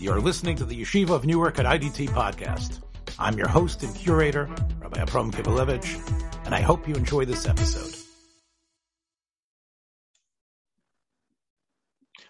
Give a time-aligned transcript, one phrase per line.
[0.00, 2.80] You're listening to the Yeshiva of Newark at IDT podcast.
[3.18, 7.96] I'm your host and curator, Rabbi Abram Kibalevich, and I hope you enjoy this episode.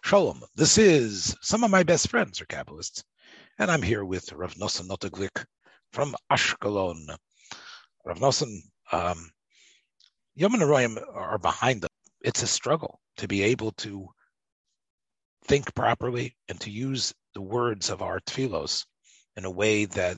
[0.03, 0.43] Shalom.
[0.55, 3.03] This is some of my best friends are Kabbalists,
[3.59, 5.45] and I'm here with Rav Nosson Notaglik
[5.93, 7.05] from Ashkelon.
[8.07, 8.61] Rav Nosson,
[8.93, 9.31] um,
[10.37, 11.91] Yom and are behind them.
[12.23, 14.09] It's a struggle to be able to
[15.45, 18.85] think properly and to use the words of our tefillos
[19.37, 20.17] in a way that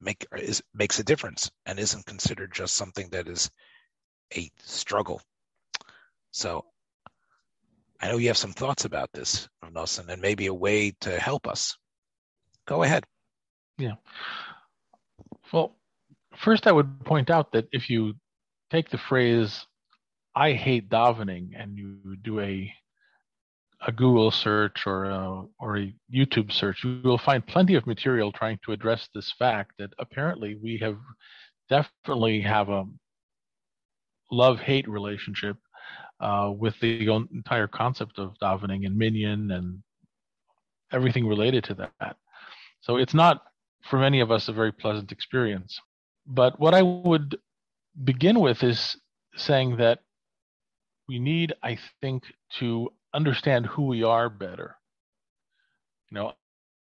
[0.00, 3.50] make is makes a difference and isn't considered just something that is
[4.36, 5.20] a struggle.
[6.32, 6.64] So
[8.00, 11.46] I know you have some thoughts about this, Nosson, and maybe a way to help
[11.46, 11.76] us.
[12.66, 13.04] Go ahead.
[13.78, 13.94] Yeah.
[15.52, 15.76] Well,
[16.36, 18.14] first I would point out that if you
[18.70, 19.66] take the phrase
[20.34, 22.72] "I hate davening" and you do a
[23.86, 28.32] a Google search or a, or a YouTube search, you will find plenty of material
[28.32, 30.98] trying to address this fact that apparently we have
[31.68, 32.84] definitely have a
[34.30, 35.56] love-hate relationship
[36.20, 39.82] uh, with the entire concept of davening and minyan and
[40.92, 42.16] everything related to that.
[42.80, 43.42] So it's not
[43.82, 45.80] for many of us a very pleasant experience.
[46.26, 47.38] But what I would
[48.02, 48.96] begin with is
[49.36, 50.00] saying that
[51.08, 52.24] we need, I think,
[52.58, 54.76] to understand who we are better.
[56.10, 56.32] You know,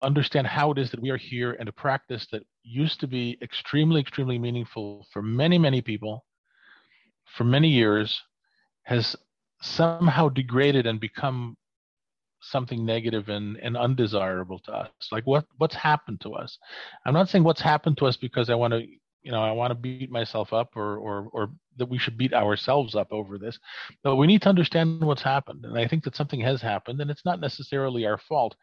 [0.02, 3.38] understand how it is that we are here and a practice that used to be
[3.42, 6.24] extremely, extremely meaningful for many, many people
[7.36, 8.22] for many years
[8.84, 9.16] has
[9.60, 11.56] somehow degraded and become
[12.40, 14.90] something negative and, and undesirable to us.
[15.10, 16.58] Like what what's happened to us?
[17.04, 18.86] I'm not saying what's happened to us because I want to
[19.26, 22.32] you know I want to beat myself up or or or that we should beat
[22.32, 23.58] ourselves up over this.
[24.04, 25.64] But we need to understand what's happened.
[25.64, 28.54] And I think that something has happened and it's not necessarily our fault.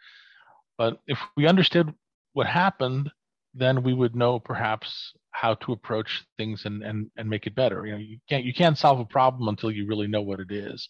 [0.77, 1.93] But if we understood
[2.31, 3.11] what happened,
[3.53, 7.85] then we would know perhaps how to approach things and, and, and make it better.
[7.85, 10.51] You know, you can't you can't solve a problem until you really know what it
[10.51, 10.87] is.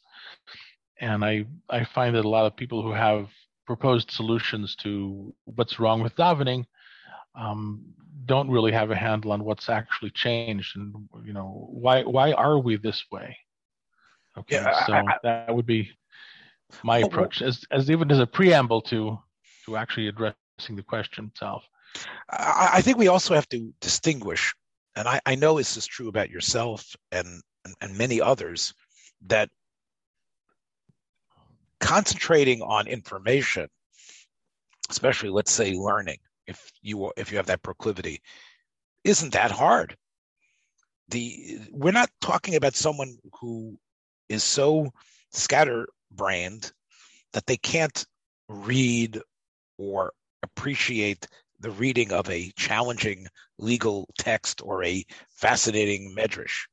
[1.01, 3.27] And I I find that a lot of people who have
[3.65, 6.65] proposed solutions to what's wrong with davening
[7.35, 7.83] um,
[8.25, 10.93] don't really have a handle on what's actually changed and
[11.25, 13.37] you know why why are we this way?
[14.37, 15.91] Okay yeah, so I, I, that would be
[16.83, 19.19] my approach as as even as a preamble to
[19.65, 21.67] to actually addressing the question itself.
[22.29, 24.53] I, I think we also have to distinguish
[24.95, 28.73] and I, I know this is true about yourself and, and and many others
[29.27, 29.49] that
[31.79, 33.67] concentrating on information
[34.89, 36.17] especially let's say learning
[36.47, 38.21] if you if you have that proclivity
[39.03, 39.95] isn't that hard
[41.09, 43.77] the we're not talking about someone who
[44.29, 44.91] is so
[45.31, 46.71] scatterbrained
[47.33, 48.05] that they can't
[48.47, 49.19] read
[49.77, 51.27] or appreciate
[51.59, 53.27] the reading of a challenging
[53.57, 56.65] legal text or a fascinating medrash.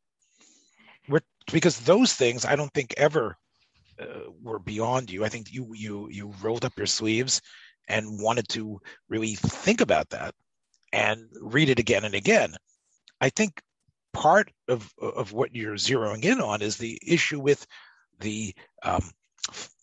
[1.09, 1.21] We're,
[1.53, 3.37] because those things I don't think ever
[4.01, 5.25] uh, were beyond you.
[5.25, 7.41] I think you you you rolled up your sleeves
[7.91, 10.35] and wanted to really think about that
[10.93, 12.55] and read it again and again.
[13.21, 13.61] I think
[14.13, 17.67] part of of what you're zeroing in on is the issue with
[18.21, 19.11] the um,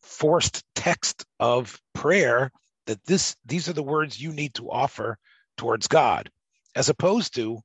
[0.02, 2.52] forced text of prayer
[2.86, 5.18] that this these are the words you need to offer
[5.58, 6.30] towards God,
[6.76, 7.62] as opposed to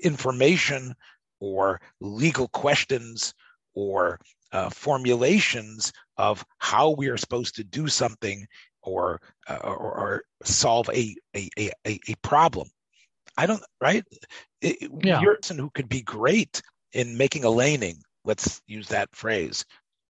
[0.00, 0.94] information
[1.40, 3.34] or legal questions
[3.74, 4.20] or
[4.52, 8.46] uh, formulations of how we are supposed to do something
[8.84, 12.68] or uh, or, or, solve a, a a a problem.
[13.36, 14.04] I don't right.
[14.60, 15.20] It, yeah.
[15.20, 16.62] You're a person who could be great
[16.92, 18.02] in making a laning.
[18.24, 19.64] Let's use that phrase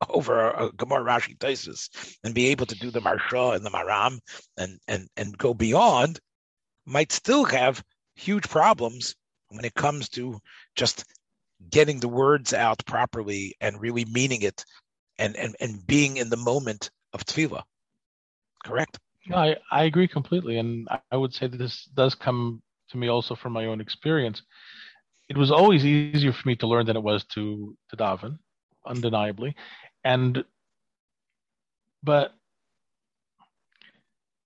[0.09, 1.89] over a, a Gemara Rashi Taisus
[2.23, 4.19] and be able to do the Maharsha and the Maharam
[4.57, 6.19] and and and go beyond.
[6.85, 7.83] Might still have
[8.15, 9.15] huge problems
[9.49, 10.39] when it comes to
[10.75, 11.05] just
[11.69, 14.65] getting the words out properly and really meaning it
[15.17, 17.63] and and, and being in the moment of tefillah
[18.65, 18.99] correct?
[19.27, 20.57] No, I, I agree completely.
[20.57, 24.41] And I would say that this does come to me also from my own experience.
[25.29, 28.37] It was always easier for me to learn than it was to, to daven,
[28.85, 29.55] undeniably.
[30.03, 30.43] And,
[32.03, 32.33] but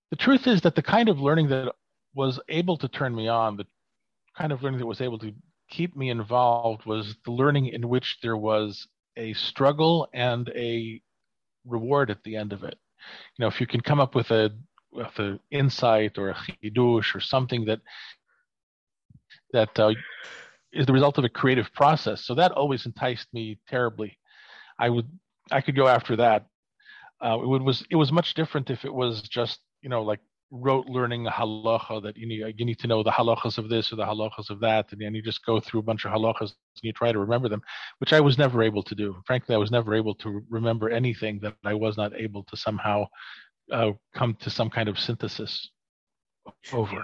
[0.09, 1.73] the truth is that the kind of learning that
[2.15, 3.65] was able to turn me on, the
[4.37, 5.33] kind of learning that was able to
[5.69, 8.87] keep me involved was the learning in which there was
[9.17, 11.01] a struggle and a
[11.65, 12.79] reward at the end of it
[13.37, 14.51] you know if you can come up with a
[14.91, 17.79] with an insight or a chidush or something that
[19.53, 19.93] that uh,
[20.73, 22.25] is the result of a creative process.
[22.25, 24.17] So that always enticed me terribly.
[24.79, 25.07] I would
[25.51, 26.45] I could go after that.
[27.23, 30.19] Uh, it was it was much different if it was just you know, like
[30.51, 33.97] rote learning halacha that you need you need to know the halachas of this or
[33.97, 36.81] the halachas of that, and then you just go through a bunch of halachas and
[36.81, 37.61] you try to remember them,
[37.99, 39.15] which I was never able to do.
[39.25, 43.05] Frankly, I was never able to remember anything that I was not able to somehow
[43.71, 45.69] uh, come to some kind of synthesis
[46.73, 47.03] over.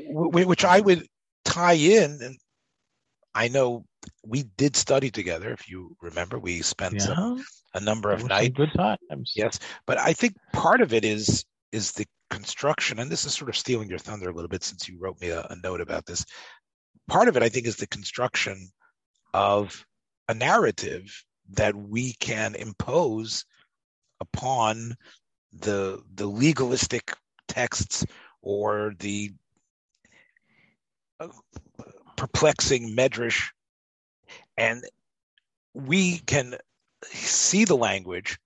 [0.00, 1.06] Which I would
[1.44, 2.36] tie in, and
[3.34, 3.84] I know
[4.24, 5.52] we did study together.
[5.52, 7.00] If you remember, we spent yeah.
[7.00, 7.44] some,
[7.74, 8.56] a number of nights.
[8.56, 9.32] Good times.
[9.36, 13.48] Yes, but I think part of it is is the construction, and this is sort
[13.48, 16.06] of stealing your thunder a little bit since you wrote me a, a note about
[16.06, 16.24] this.
[17.08, 18.68] Part of it, I think, is the construction
[19.32, 19.84] of
[20.28, 23.44] a narrative that we can impose
[24.20, 24.96] upon
[25.52, 27.14] the the legalistic
[27.48, 28.04] texts
[28.42, 29.32] or the
[31.20, 31.28] uh,
[32.16, 33.50] perplexing medrash,
[34.56, 34.84] and
[35.74, 36.56] we can
[37.04, 38.38] see the language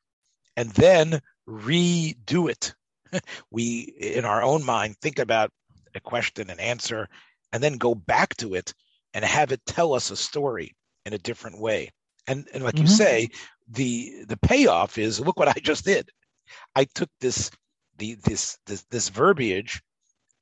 [0.56, 2.75] and then redo it
[3.51, 5.51] we, in our own mind, think about
[5.95, 7.09] a question and answer,
[7.53, 8.73] and then go back to it
[9.15, 10.75] and have it tell us a story
[11.07, 11.91] in a different way.
[12.27, 12.85] And, and like mm-hmm.
[12.85, 13.29] you say,
[13.71, 16.11] the the payoff is look what I just did.
[16.75, 17.51] I took this
[17.99, 19.81] the this this, this verbiage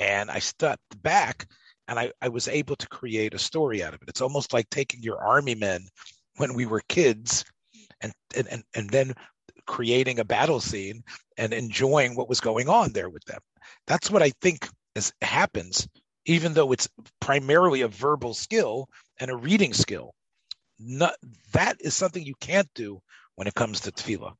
[0.00, 1.46] and I stepped back
[1.88, 4.08] and I, I was able to create a story out of it.
[4.08, 5.86] It's almost like taking your army men
[6.36, 7.44] when we were kids
[8.00, 9.14] and and, and, and then
[9.68, 11.04] creating a battle scene
[11.36, 13.40] and enjoying what was going on there with them.
[13.86, 15.86] That's what I think is happens,
[16.24, 16.88] even though it's
[17.20, 18.88] primarily a verbal skill
[19.20, 20.14] and a reading skill.
[20.80, 21.14] Not,
[21.52, 23.00] that is something you can't do
[23.36, 24.32] when it comes to tefillah.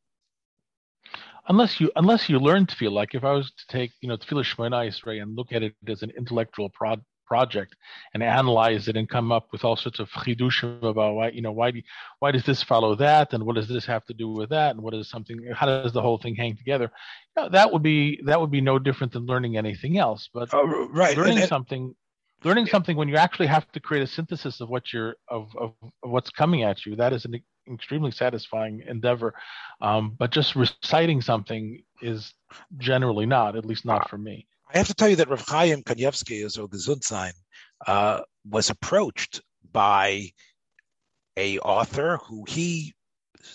[1.49, 4.45] Unless you unless you learn tefillah, like if I was to take you know tefillah
[4.45, 7.77] Shemona Esrei and look at it as an intellectual prod, project
[8.15, 11.53] and analyze it and come up with all sorts of chidushim about why you know
[11.53, 11.83] why do,
[12.21, 13.33] why does this follow that?
[13.35, 14.75] And what does this have to do with that?
[14.75, 16.91] And what is something how does the whole thing hang together?
[17.37, 20.29] You know, that would be that would be no different than learning anything else.
[20.33, 21.17] But uh, right.
[21.17, 21.95] learning and, something
[22.43, 22.73] learning yeah.
[22.73, 26.11] something when you actually have to create a synthesis of what you're of, of, of
[26.11, 27.41] what's coming at you that is an
[27.73, 29.35] extremely satisfying endeavor.
[29.83, 32.33] Um, but just reciting something is
[32.79, 35.83] generally not at least not for me I have to tell you that Rav Chaim
[35.83, 37.33] Kanievsky, as Gesundsein,
[37.87, 39.41] uh, was approached
[39.73, 40.33] by
[41.37, 42.95] a author who he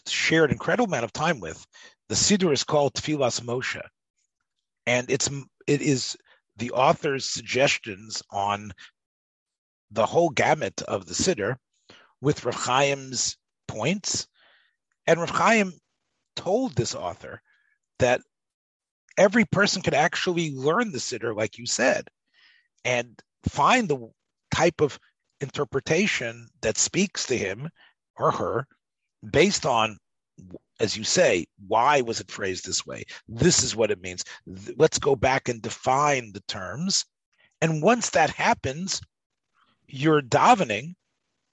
[0.07, 1.65] shared an incredible amount of time with.
[2.09, 3.81] The Siddur is called Tfilas Moshe,
[4.87, 5.29] and it's
[5.67, 6.17] it is
[6.57, 8.71] the author's suggestions on
[9.91, 11.57] the whole gamut of the Siddur
[12.21, 13.37] with Rav Chaim's
[13.67, 14.27] points.
[15.05, 15.73] And Rav Chaim
[16.35, 17.41] told this author
[17.99, 18.21] that
[19.17, 22.07] every person could actually learn the Siddur, like you said,
[22.85, 24.09] and find the
[24.53, 24.99] type of
[25.41, 27.69] interpretation that speaks to him
[28.17, 28.67] or her
[29.29, 29.97] based on
[30.79, 33.03] as you say why was it phrased this way?
[33.27, 34.23] This is what it means.
[34.77, 37.05] Let's go back and define the terms.
[37.61, 39.01] And once that happens
[39.87, 40.95] your davening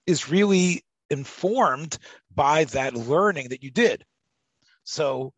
[0.07, 1.99] is really informed
[2.35, 4.05] by that learning that you did.
[4.85, 5.35] So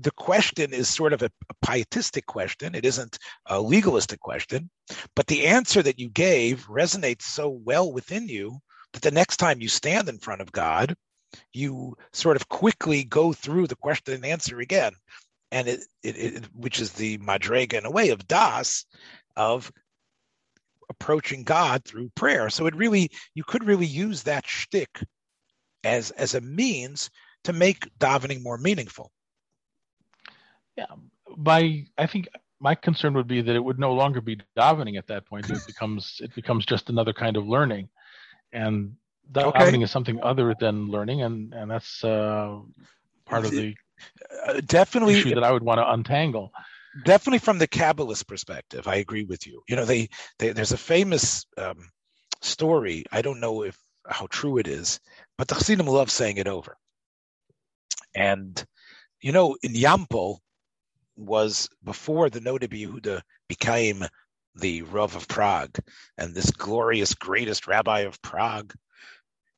[0.00, 2.74] the question is sort of a, a, pietistic question.
[2.74, 4.70] It isn't a legalistic question,
[5.14, 8.58] but the answer that you gave resonates so well within you
[8.92, 10.94] that the next time you stand in front of God,
[11.52, 14.92] you sort of quickly go through the question and answer again.
[15.52, 18.84] And it, it, it which is the madrega in a way of das,
[19.36, 19.70] of
[20.88, 22.50] approaching God through prayer.
[22.50, 25.02] So it really, you could really use that shtick
[25.84, 27.10] as as a means
[27.44, 29.10] to make davening more meaningful.
[30.80, 30.96] Yeah,
[31.36, 35.06] my I think my concern would be that it would no longer be davening at
[35.08, 35.50] that point.
[35.50, 37.90] It becomes it becomes just another kind of learning,
[38.52, 38.96] and
[39.30, 39.82] davening okay.
[39.82, 42.60] is something other than learning, and and that's uh,
[43.26, 43.74] part of the
[44.46, 46.50] uh, definitely issue that I would want to untangle.
[47.04, 49.62] Definitely from the Kabbalist perspective, I agree with you.
[49.68, 50.08] You know, they,
[50.38, 51.90] they there's a famous um,
[52.40, 53.04] story.
[53.12, 54.98] I don't know if how true it is,
[55.36, 56.78] but the Chassidim love saying it over.
[58.14, 58.64] And
[59.20, 60.38] you know, in Yampol,
[61.20, 64.04] was before the Noda Yehuda became
[64.54, 65.78] the Rav of Prague
[66.16, 68.74] and this glorious, greatest rabbi of Prague.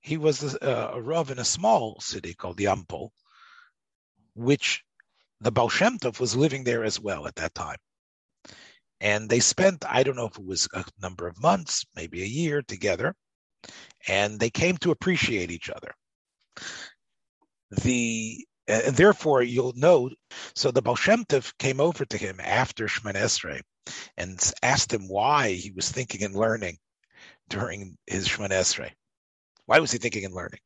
[0.00, 3.10] He was a, a Rav in a small city called Yampol,
[4.34, 4.82] which
[5.40, 7.78] the Baal Shem Tov was living there as well at that time.
[9.00, 12.26] And they spent, I don't know if it was a number of months, maybe a
[12.26, 13.14] year together,
[14.06, 15.92] and they came to appreciate each other.
[17.70, 20.10] The and therefore, you'll know.
[20.54, 23.60] So the Baal Shem Tov came over to him after Shemon Esrei
[24.16, 26.78] and asked him why he was thinking and learning
[27.48, 28.90] during his Shemon Esrei.
[29.66, 30.60] Why was he thinking and learning?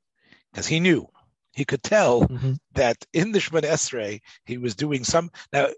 [0.53, 1.09] Because he knew,
[1.53, 2.55] he could tell mm-hmm.
[2.75, 5.31] that in the Shemon Esrei, he was doing some.
[5.53, 5.69] Now,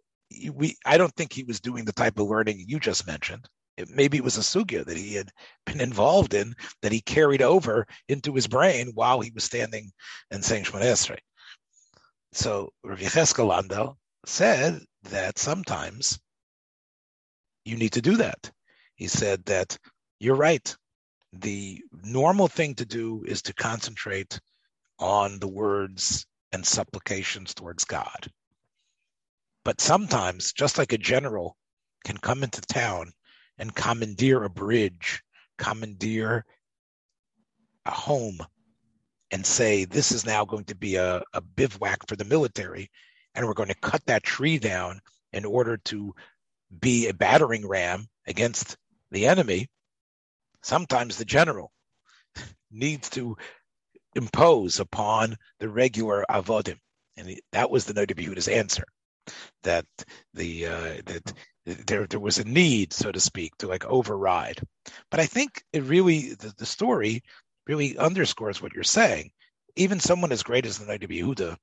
[0.52, 3.48] we I don't think he was doing the type of learning you just mentioned.
[3.76, 5.30] It, maybe it was a sugya that he had
[5.64, 9.92] been involved in that he carried over into his brain while he was standing
[10.30, 11.18] and saying Shemona Esrei.
[12.38, 14.80] So Rav Yecheskel Landau said
[15.10, 16.20] that sometimes
[17.64, 18.52] you need to do that.
[18.94, 19.76] He said that
[20.20, 20.76] you're right.
[21.32, 24.38] The normal thing to do is to concentrate
[25.00, 28.30] on the words and supplications towards God.
[29.64, 31.56] But sometimes, just like a general
[32.04, 33.10] can come into town
[33.58, 35.24] and commandeer a bridge,
[35.58, 36.46] commandeer
[37.84, 38.38] a home,
[39.30, 42.90] and say, This is now going to be a, a bivouac for the military,
[43.34, 45.00] and we're going to cut that tree down
[45.32, 46.14] in order to
[46.80, 48.76] be a battering ram against
[49.10, 49.68] the enemy.
[50.62, 51.72] Sometimes the general
[52.70, 53.36] needs to
[54.14, 56.78] impose upon the regular avodim,
[57.16, 58.84] and that was the Noda B'Yehuda's answer
[59.62, 59.86] that
[60.34, 61.32] the uh, that
[61.86, 64.60] there there was a need, so to speak, to like override.
[65.10, 67.22] But I think it really the, the story
[67.68, 69.30] really underscores what you're saying.
[69.76, 71.56] Even someone as great as the Noda B'Yehuda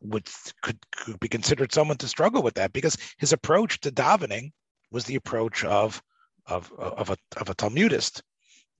[0.00, 0.28] would
[0.62, 4.52] could, could be considered someone to struggle with that because his approach to davening
[4.90, 6.00] was the approach of
[6.46, 8.22] of of a of a Talmudist.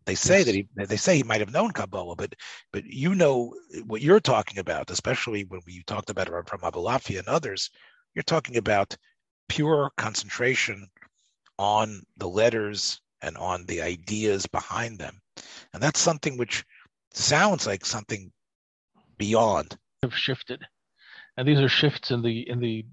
[0.06, 0.47] They say yes.
[0.47, 2.35] that he they say he might have known Kabbalah, but
[2.73, 3.54] but you know
[3.87, 7.71] what you're talking about, especially when we talked about it from Abulafia and others.
[8.14, 8.97] You're talking about
[9.49, 10.88] pure concentration
[11.59, 15.20] on the letters and on the ideas behind them,
[15.72, 16.64] and that's something which
[17.12, 18.30] sounds like something
[19.18, 19.76] beyond.
[20.02, 20.62] Have shifted,
[21.36, 22.84] and these are shifts in the in the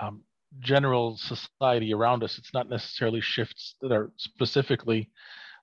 [0.00, 0.22] um,
[0.60, 2.38] general society around us.
[2.38, 5.10] It's not necessarily shifts that are specifically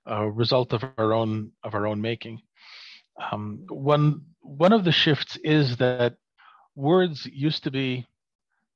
[0.06, 2.42] a result of our own of our own making.
[3.30, 6.16] Um, one one of the shifts is that
[6.76, 8.06] words used to be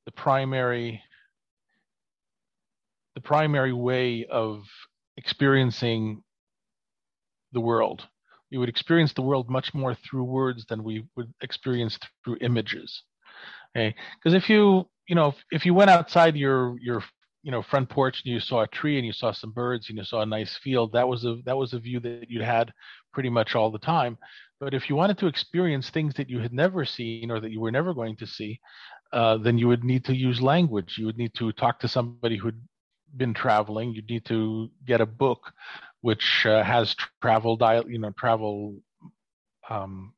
[0.04, 1.02] the primary
[3.18, 4.62] the primary way of
[5.16, 6.22] experiencing
[7.50, 8.06] the world.
[8.52, 13.02] We would experience the world much more through words than we would experience through images.
[13.76, 17.02] Okay, because if you you know if, if you went outside your your
[17.42, 19.98] you know front porch and you saw a tree and you saw some birds and
[19.98, 22.72] you saw a nice field that was a that was a view that you had
[23.12, 24.18] pretty much all the time
[24.60, 27.60] but if you wanted to experience things that you had never seen or that you
[27.60, 28.58] were never going to see
[29.12, 32.37] uh, then you would need to use language you would need to talk to somebody
[32.37, 32.60] who'd
[33.16, 35.52] been traveling you'd need to get a book
[36.00, 38.76] which uh, has travel dial you know travel
[39.70, 40.12] um,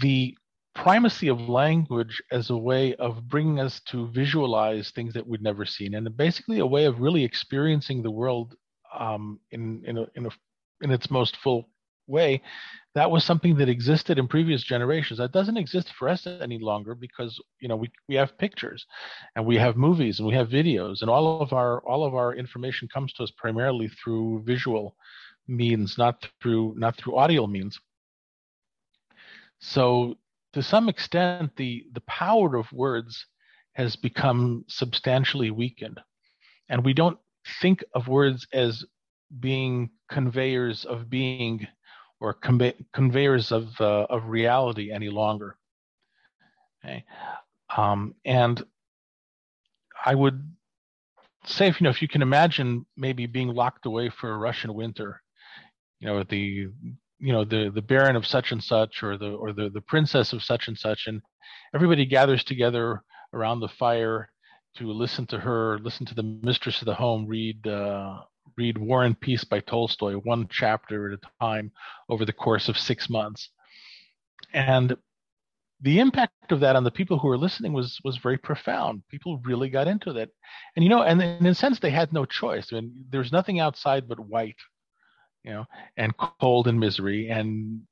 [0.00, 0.36] the
[0.76, 5.64] primacy of language as a way of bringing us to visualize things that we'd never
[5.64, 8.54] seen, and basically a way of really experiencing the world
[8.96, 10.30] um, in in a, in, a,
[10.82, 11.68] in its most full
[12.06, 12.42] way.
[12.96, 15.18] That was something that existed in previous generations.
[15.18, 18.86] That doesn't exist for us any longer because you know we, we have pictures,
[19.36, 22.34] and we have movies, and we have videos, and all of our all of our
[22.34, 24.96] information comes to us primarily through visual
[25.46, 27.78] means, not through not through audio means.
[29.60, 30.16] So
[30.54, 33.26] to some extent, the, the power of words
[33.74, 36.00] has become substantially weakened.
[36.70, 37.18] And we don't
[37.60, 38.82] think of words as
[39.38, 41.66] being conveyors of being
[42.20, 42.34] or
[42.92, 45.56] conveyors of, uh, of reality any longer.
[46.84, 47.04] Okay.
[47.76, 48.62] Um, and
[50.04, 50.42] I would
[51.44, 54.72] say, if you know, if you can imagine maybe being locked away for a Russian
[54.74, 55.20] winter,
[56.00, 56.68] you know, the
[57.18, 60.32] you know the the baron of such and such or the or the the princess
[60.32, 61.22] of such and such and
[61.74, 64.28] everybody gathers together around the fire
[64.76, 68.20] to listen to her listen to the mistress of the home read uh,
[68.56, 71.72] read war and peace by tolstoy one chapter at a time
[72.08, 73.50] over the course of six months.
[74.52, 74.96] And
[75.80, 79.02] the impact of that on the people who were listening was was very profound.
[79.10, 80.30] People really got into that.
[80.74, 82.72] And you know and in a sense they had no choice.
[82.72, 84.56] I mean, there's nothing outside but white
[85.46, 85.64] you know,
[85.96, 87.30] and cold and misery.
[87.30, 87.82] And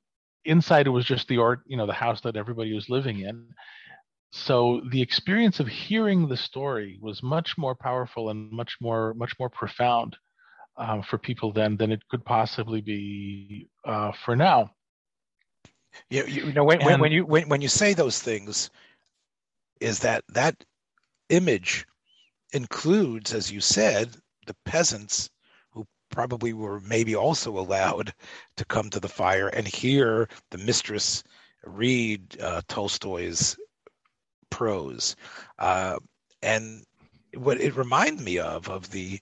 [0.43, 3.47] inside it was just the art, you know, the house that everybody was living in.
[4.31, 9.33] So the experience of hearing the story was much more powerful and much more much
[9.39, 10.17] more profound
[10.77, 14.71] um, for people then than it could possibly be uh, for now.
[16.09, 18.69] You, you know when, and, when you when, when you say those things,
[19.79, 20.55] is that that
[21.29, 21.85] image
[22.53, 24.15] includes, as you said,
[24.45, 25.29] the peasants
[25.71, 28.13] who probably were maybe also allowed
[28.57, 31.23] to come to the fire and hear the mistress
[31.63, 33.57] read uh, Tolstoy's
[34.49, 35.15] prose.
[35.59, 35.97] Uh,
[36.41, 36.83] and
[37.35, 39.19] what it reminded me of, of the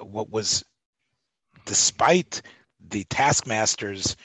[0.00, 0.64] what was,
[1.64, 2.42] despite
[2.80, 4.16] the taskmaster's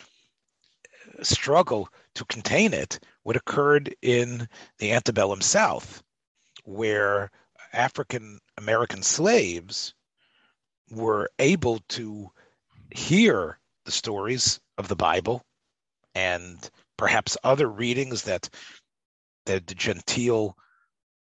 [1.21, 4.47] struggle to contain it, what occurred in
[4.79, 6.03] the antebellum South.
[6.65, 7.31] where
[7.73, 9.93] African American slaves
[10.91, 12.31] were able to
[12.91, 15.43] hear the stories of the Bible
[16.15, 18.49] and perhaps other readings that
[19.45, 20.55] that the genteel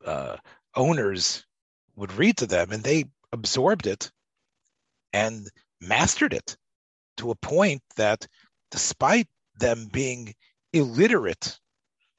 [0.05, 0.37] uh,
[0.75, 1.45] owners
[1.97, 4.11] would read to them, and they absorbed it
[5.13, 5.49] and
[5.81, 6.57] mastered it
[7.19, 8.27] to a point that,
[8.71, 10.35] despite them being
[10.73, 11.59] illiterate,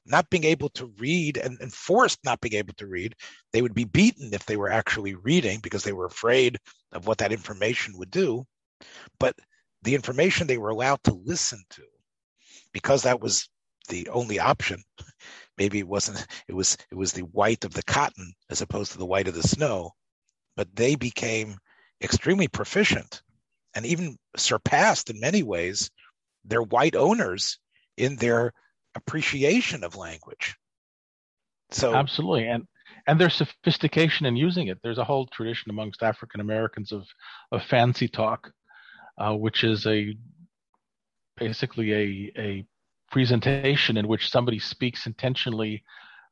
[0.06, 3.14] not being able to read and, and forced not being able to read,
[3.52, 6.58] they would be beaten if they were actually reading because they were afraid
[6.92, 8.44] of what that information would do.
[9.18, 9.36] But
[9.82, 11.82] the information they were allowed to listen to,
[12.72, 13.48] because that was
[13.88, 14.82] the only option,
[15.58, 18.98] maybe it wasn't it was it was the white of the cotton as opposed to
[18.98, 19.92] the white of the snow
[20.56, 21.56] but they became
[22.02, 23.22] extremely proficient
[23.74, 25.90] and even surpassed in many ways
[26.44, 27.58] their white owners
[27.96, 28.52] in their
[28.94, 30.56] appreciation of language.
[31.70, 32.48] So absolutely.
[32.48, 32.64] And
[33.06, 34.78] and their sophistication in using it.
[34.82, 37.06] There's a whole tradition amongst african americans of
[37.52, 38.50] of fancy talk
[39.20, 40.16] uh, which is a
[41.36, 42.64] basically a a
[43.10, 45.82] presentation in which somebody speaks intentionally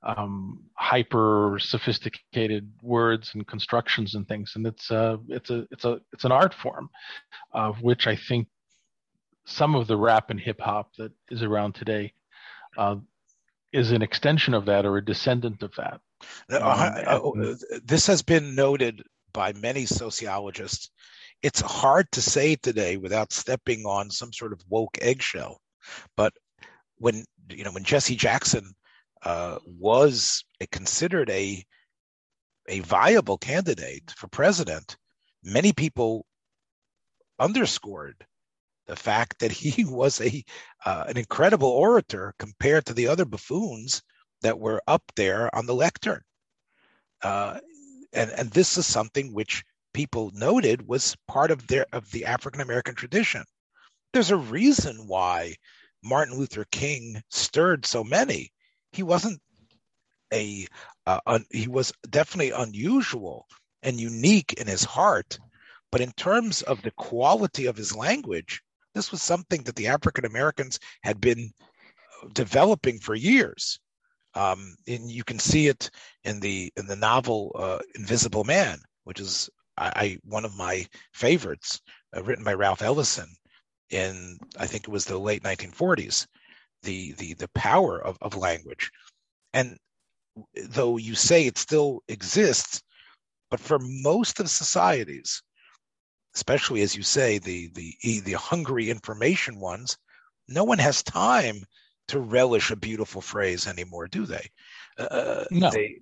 [0.03, 6.01] um, hyper sophisticated words and constructions and things, and it's a it's a it's a
[6.13, 6.89] it's an art form
[7.53, 8.49] of which I think
[9.47, 12.13] some of the rap and hip hop that is around today
[12.77, 12.97] uh,
[13.73, 16.01] is an extension of that or a descendant of that.
[16.51, 19.03] Uh, um, this has been noted
[19.33, 20.91] by many sociologists.
[21.43, 25.61] It's hard to say today without stepping on some sort of woke eggshell,
[26.17, 26.33] but
[26.97, 28.75] when you know when Jesse Jackson
[29.23, 31.65] uh, was a, considered a
[32.69, 34.97] a viable candidate for president,
[35.43, 36.27] many people
[37.39, 38.27] underscored
[38.87, 40.45] the fact that he was a
[40.85, 44.03] uh, an incredible orator compared to the other buffoons
[44.43, 46.23] that were up there on the lectern.
[47.23, 47.59] Uh,
[48.13, 52.61] and and this is something which people noted was part of their of the African
[52.61, 53.45] American tradition.
[54.13, 55.57] There's a reason why
[56.03, 58.53] Martin Luther King stirred so many.
[58.93, 59.41] He wasn't
[60.33, 60.67] a
[61.07, 63.47] uh, un, he was definitely unusual
[63.83, 65.39] and unique in his heart,
[65.91, 68.63] but in terms of the quality of his language,
[68.95, 71.53] this was something that the African Americans had been
[72.33, 73.79] developing for years.
[74.35, 75.91] Um, and you can see it
[76.25, 80.87] in the in the novel uh, Invisible Man, which is I, I one of my
[81.13, 81.81] favorites,
[82.17, 83.35] uh, written by Ralph Ellison
[83.91, 86.27] in I think it was the late 1940s,
[86.83, 88.91] the the the power of, of language.
[89.53, 89.77] And
[90.69, 92.83] though you say it still exists,
[93.51, 95.43] but for most of societies,
[96.35, 99.97] especially as you say, the the the hungry information ones,
[100.49, 101.65] no one has time
[102.09, 104.49] to relish a beautiful phrase anymore, do they?
[104.99, 105.71] Uh, no.
[105.71, 105.99] They,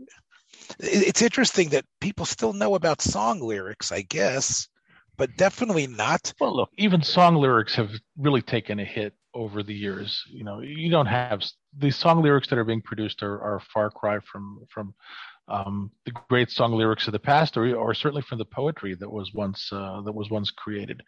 [0.79, 4.69] it's interesting that people still know about song lyrics, I guess,
[5.17, 6.33] but definitely not.
[6.41, 10.23] Well, look, even song lyrics have really taken a hit over the years.
[10.29, 11.43] You know, you don't have
[11.77, 14.95] these song lyrics that are being produced are, are far cry from from
[15.49, 19.11] um, the great song lyrics of the past, or, or certainly from the poetry that
[19.11, 21.03] was once uh, that was once created.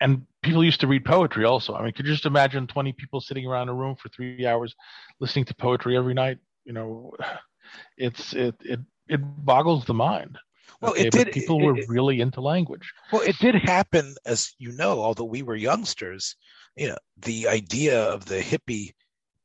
[0.00, 1.74] And people used to read poetry also.
[1.74, 4.74] I mean, could you just imagine 20 people sitting around a room for three hours
[5.20, 6.38] listening to poetry every night?
[6.64, 7.12] You know,
[7.96, 10.38] it's it it it boggles the mind.
[10.80, 11.32] Well, okay, it did.
[11.32, 12.92] People it, were it, really into language.
[13.12, 16.36] Well, it did happen, as you know, although we were youngsters.
[16.76, 18.92] You know, the idea of the hippie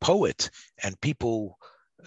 [0.01, 0.49] poet
[0.83, 1.57] and people.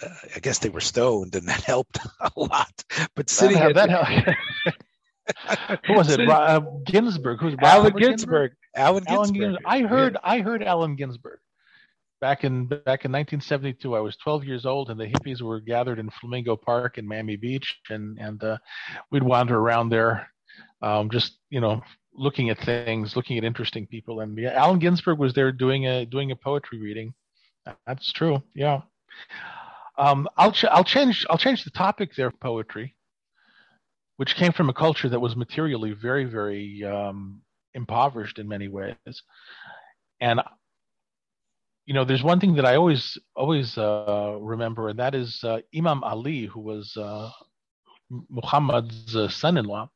[0.02, 2.85] Uh, I guess they were stoned, and that helped a lot.
[3.14, 4.38] But sitting that, that helped.
[5.87, 6.20] Who was it?
[6.28, 7.40] Uh, Ginsberg.
[7.40, 8.52] Who's Allen Ginsberg?
[8.74, 9.06] Allen Ginsberg.
[9.06, 9.62] Allen Ginsberg.
[9.66, 10.12] I heard.
[10.14, 10.30] Yeah.
[10.30, 11.38] I heard Allen Ginsberg
[12.22, 15.98] back in back in 1972 i was 12 years old and the hippies were gathered
[15.98, 18.56] in flamingo park in miami beach and and uh,
[19.11, 20.28] we'd wander around there
[20.82, 21.82] um, just you know
[22.14, 24.20] looking at things looking at interesting people.
[24.20, 27.14] And yeah, allen ginsberg was there doing a doing a poetry reading.
[27.87, 28.42] That's true.
[28.54, 28.82] Yeah.
[29.98, 32.96] Um, I'll ch- I'll change I'll change the topic there poetry
[34.16, 37.40] which came from a culture that was materially very very um,
[37.74, 38.96] impoverished in many ways.
[40.20, 40.40] And
[41.86, 45.60] you know, there's one thing that I always always uh, remember, and that is uh,
[45.76, 47.30] Imam Ali, who was uh,
[48.30, 49.90] Muhammad's uh, son-in-law,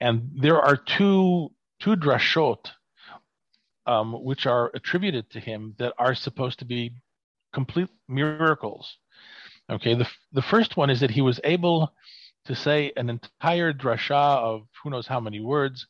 [0.00, 1.50] and there are two
[1.80, 2.58] two drashot
[3.86, 6.92] um, which are attributed to him that are supposed to be
[7.52, 8.98] complete miracles.
[9.70, 11.92] Okay, the the first one is that he was able
[12.44, 15.86] to say an entire drasha of who knows how many words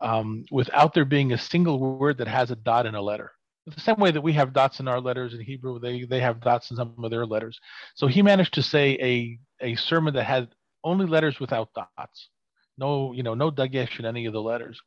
[0.00, 3.30] um, without there being a single word that has a dot in a letter.
[3.66, 6.40] The same way that we have dots in our letters in Hebrew, they they have
[6.40, 7.58] dots in some of their letters.
[7.94, 10.48] So he managed to say a a sermon that had
[10.82, 12.28] only letters without dots,
[12.76, 14.80] no you know no dagesh in any of the letters.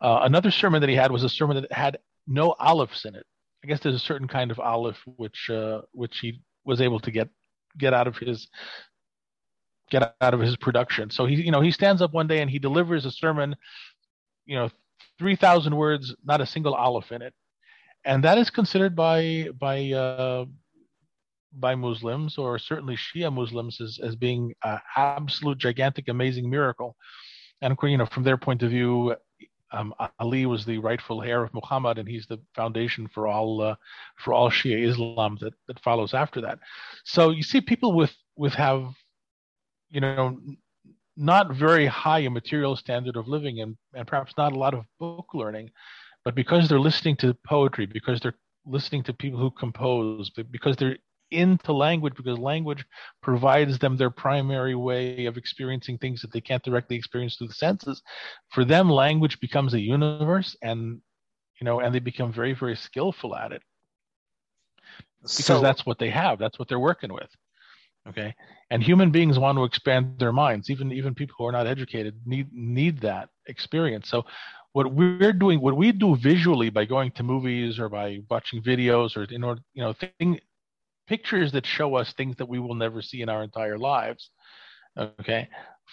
[0.00, 3.24] Uh, another sermon that he had was a sermon that had no alifs in it.
[3.64, 7.10] I guess there's a certain kind of olive which uh, which he was able to
[7.10, 7.28] get
[7.78, 8.48] get out of his
[9.90, 11.10] get out of his production.
[11.10, 13.56] So he you know he stands up one day and he delivers a sermon,
[14.44, 14.68] you know,
[15.18, 17.34] three thousand words, not a single aleph in it,
[18.04, 20.44] and that is considered by by uh,
[21.52, 26.96] by Muslims or certainly Shia Muslims as as being an absolute gigantic, amazing miracle.
[27.60, 29.14] And you know, from their point of view,
[29.72, 33.76] um, Ali was the rightful heir of Muhammad, and he's the foundation for all uh,
[34.16, 36.58] for all Shia Islam that that follows after that.
[37.04, 38.86] So you see, people with with have,
[39.90, 40.38] you know,
[41.16, 44.84] not very high a material standard of living, and and perhaps not a lot of
[44.98, 45.70] book learning,
[46.24, 50.96] but because they're listening to poetry, because they're listening to people who compose, because they're
[51.30, 52.84] into language because language
[53.22, 57.54] provides them their primary way of experiencing things that they can't directly experience through the
[57.54, 58.02] senses
[58.50, 61.00] for them language becomes a universe and
[61.60, 63.62] you know and they become very very skillful at it.
[65.22, 66.38] Because so, that's what they have.
[66.38, 67.30] That's what they're working with
[68.08, 68.34] okay
[68.70, 72.14] and human beings want to expand their minds even even people who are not educated
[72.26, 74.24] need need that experience so
[74.72, 79.16] what we're doing what we do visually by going to movies or by watching videos
[79.16, 80.38] or in order you know thing
[81.06, 84.30] pictures that show us things that we will never see in our entire lives.
[84.98, 85.48] Okay.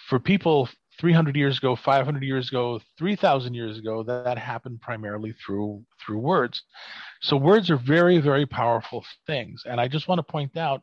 [0.08, 0.68] For people
[1.00, 6.18] 300 years ago, 500 years ago, 3,000 years ago, that, that happened primarily through through
[6.18, 6.62] words.
[7.20, 9.62] So words are very, very powerful things.
[9.66, 10.82] And I just want to point out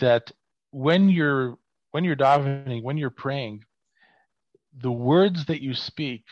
[0.00, 0.30] that
[0.72, 1.56] when you're
[1.92, 3.64] when you're davening, when you're praying,
[4.80, 6.24] the words that you speak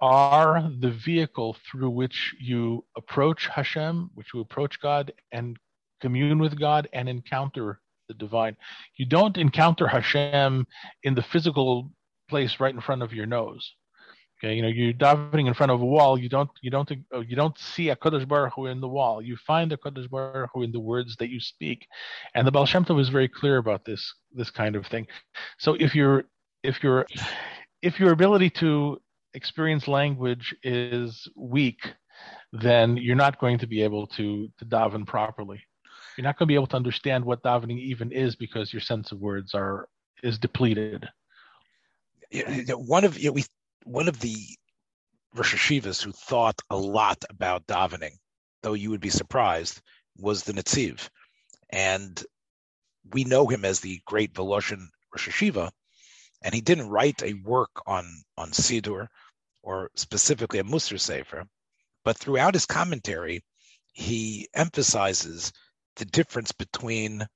[0.00, 5.56] are the vehicle through which you approach Hashem, which you approach God, and
[6.00, 8.56] commune with God and encounter the divine.
[8.96, 10.66] You don't encounter Hashem
[11.02, 11.90] in the physical
[12.28, 13.72] place right in front of your nose.
[14.40, 16.16] Okay, you know, you're davening in front of a wall.
[16.16, 19.20] You don't, you don't, uh, you don't see a Kadosh Baruch Hu in the wall.
[19.20, 21.86] You find a Kadosh Baruch Hu in the words that you speak,
[22.34, 25.08] and the Baal Shem Tov is very clear about this, this kind of thing.
[25.58, 26.24] So if you're,
[26.62, 27.04] if you're,
[27.82, 29.00] if your ability to
[29.34, 31.80] experience language is weak,
[32.52, 35.60] then you're not going to be able to to daven properly
[36.18, 39.12] you're not going to be able to understand what davening even is because your sense
[39.12, 39.88] of words are
[40.24, 41.08] is depleted.
[42.74, 43.44] One of you know, we
[43.84, 44.36] one of the
[45.34, 48.16] Rosh Yeshivas who thought a lot about davening,
[48.62, 49.80] though you would be surprised,
[50.16, 51.08] was the Netziv,
[51.70, 52.22] and
[53.12, 55.70] we know him as the great Voloshin Rosh Yeshiva,
[56.42, 59.08] and he didn't write a work on on Siddur
[59.62, 61.44] or specifically a Musar Sefer,
[62.04, 63.42] but throughout his commentary,
[63.92, 65.52] he emphasizes
[65.96, 67.26] the difference between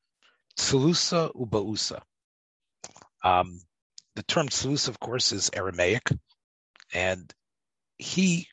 [0.57, 2.01] Tsalusa Ubausa.
[3.25, 3.61] Um,
[4.15, 6.09] the term Tsalusa, of course, is Aramaic,
[6.93, 7.33] and
[7.99, 8.49] he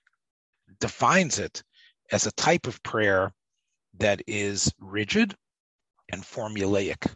[0.80, 1.64] defines it
[2.12, 3.32] as a type of prayer
[3.98, 5.36] that is rigid
[6.12, 7.14] and formulaic.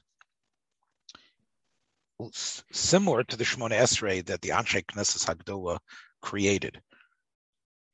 [2.32, 5.80] Similar to the Shemona Esrei that the Anshe Knesset Hagdola
[6.22, 6.82] created.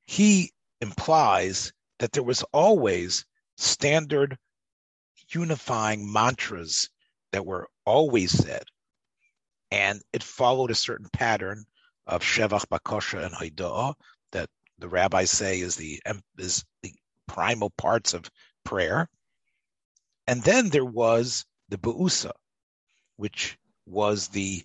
[0.06, 3.26] He implies that there was always
[3.58, 4.38] standard
[5.30, 6.90] unifying mantras
[7.32, 8.64] that were always said.
[9.72, 11.66] And it followed a certain pattern
[12.10, 13.94] of Shevach, Bakosha, and Haidah
[14.32, 16.02] that the rabbis say is the,
[16.38, 16.94] is the
[17.28, 18.30] primal parts of
[18.66, 19.08] prayer.
[20.28, 22.32] And then there was the Ba'usa,
[23.18, 24.64] which was the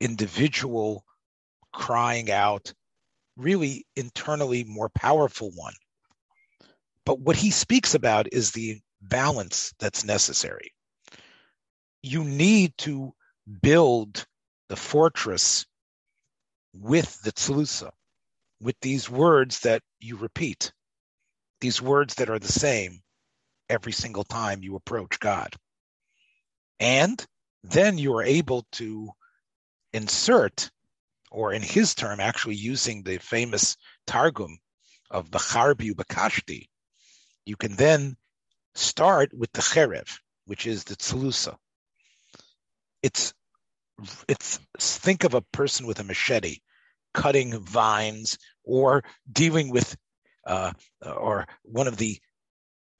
[0.00, 1.04] individual
[1.72, 2.72] crying out,
[3.36, 5.74] really internally more powerful one.
[7.04, 10.72] But what he speaks about is the balance that's necessary.
[12.02, 13.12] You need to
[13.60, 14.26] build
[14.68, 15.66] the fortress
[16.74, 17.90] with the tzlusa,
[18.60, 20.72] with these words that you repeat,
[21.60, 23.00] these words that are the same
[23.68, 25.54] every single time you approach God.
[26.80, 27.24] And
[27.62, 29.10] then you are able to
[29.92, 30.70] insert,
[31.30, 34.58] or in his term, actually using the famous Targum
[35.10, 36.68] of Bacharbi Bakashti,
[37.46, 38.16] you can then
[38.74, 41.56] start with the cherev, which is the tzelusa.
[43.02, 43.32] It's
[44.28, 46.58] it's think of a person with a machete
[47.12, 49.96] cutting vines or dealing with
[50.46, 50.72] uh,
[51.04, 52.18] or one of the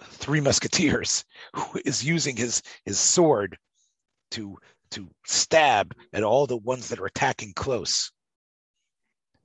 [0.03, 3.59] three musketeers who is using his his sword
[4.31, 4.57] to
[4.91, 8.13] to stab at all the ones that are attacking close.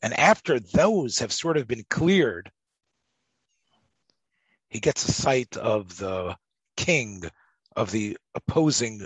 [0.01, 2.51] And after those have sort of been cleared,
[4.69, 6.37] he gets a sight of the
[6.77, 7.23] king
[7.75, 9.05] of the opposing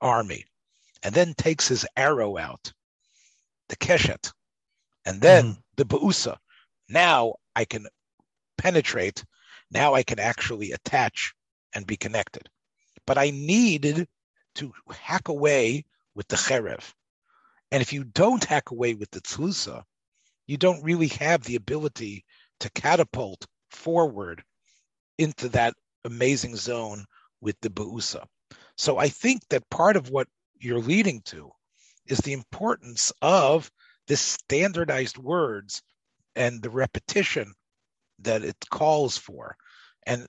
[0.00, 0.44] army,
[1.02, 2.72] and then takes his arrow out,
[3.68, 4.32] the keshet,
[5.04, 5.60] and then mm-hmm.
[5.76, 6.36] the ba'usa.
[6.88, 7.86] Now I can
[8.58, 9.24] penetrate.
[9.70, 11.34] Now I can actually attach
[11.74, 12.48] and be connected.
[13.06, 14.08] But I needed
[14.56, 16.92] to hack away with the cherev.
[17.70, 19.82] And if you don't hack away with the tzlusa,
[20.46, 22.24] you don't really have the ability
[22.60, 24.42] to catapult forward
[25.18, 27.04] into that amazing zone
[27.40, 28.24] with the ba'usa.
[28.76, 31.50] So I think that part of what you're leading to
[32.06, 33.70] is the importance of
[34.06, 35.82] this standardized words
[36.34, 37.52] and the repetition
[38.20, 39.56] that it calls for.
[40.06, 40.26] And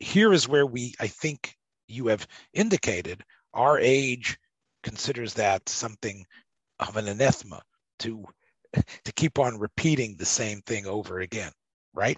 [0.00, 1.54] here is where we, I think
[1.86, 3.22] you have indicated,
[3.54, 4.38] our age
[4.82, 6.24] considers that something
[6.80, 7.62] of an anathema
[8.00, 8.24] to
[9.04, 11.52] to keep on repeating the same thing over again,
[11.94, 12.16] right?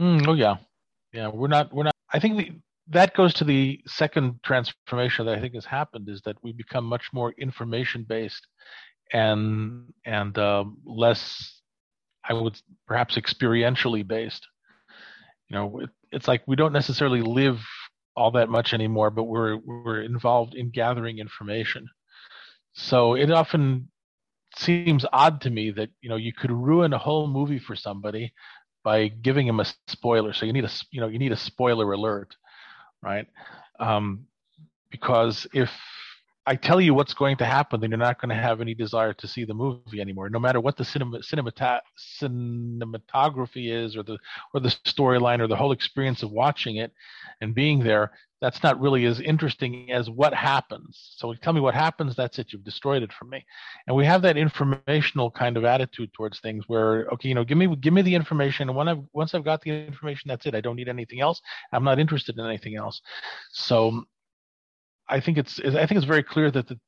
[0.00, 0.56] Mm, oh yeah,
[1.12, 1.28] yeah.
[1.28, 1.72] We're not.
[1.72, 1.94] We're not.
[2.10, 2.52] I think the,
[2.92, 6.84] that goes to the second transformation that I think has happened is that we become
[6.84, 8.46] much more information based
[9.12, 11.60] and and uh, less,
[12.24, 14.46] I would perhaps experientially based.
[15.48, 17.60] You know, it, it's like we don't necessarily live
[18.16, 21.88] all that much anymore, but we're we're involved in gathering information.
[22.74, 23.90] So it often
[24.56, 28.32] seems odd to me that you know you could ruin a whole movie for somebody
[28.84, 30.32] by giving him a spoiler.
[30.32, 32.34] So you need a you know you need a spoiler alert,
[33.02, 33.26] right?
[33.80, 34.26] Um,
[34.90, 35.70] because if
[36.46, 39.12] I tell you what's going to happen, then you're not going to have any desire
[39.14, 41.80] to see the movie anymore, no matter what the cinema, cinemata-
[42.20, 44.18] cinematography is, or the
[44.52, 46.92] or the storyline, or the whole experience of watching it
[47.40, 48.10] and being there.
[48.42, 51.14] That's not really as interesting as what happens.
[51.16, 52.16] So tell me what happens.
[52.16, 52.52] That's it.
[52.52, 53.46] You've destroyed it for me.
[53.86, 57.56] And we have that informational kind of attitude towards things, where okay, you know, give
[57.56, 60.56] me give me the information, and when I've once I've got the information, that's it.
[60.56, 61.40] I don't need anything else.
[61.72, 63.00] I'm not interested in anything else.
[63.52, 64.02] So
[65.08, 66.80] I think it's I think it's very clear that the,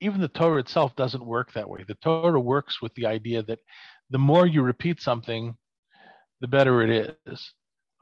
[0.00, 1.84] even the Torah itself doesn't work that way.
[1.86, 3.58] The Torah works with the idea that
[4.08, 5.54] the more you repeat something,
[6.40, 7.52] the better it is.